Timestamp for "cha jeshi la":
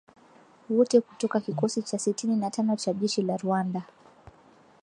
2.75-3.37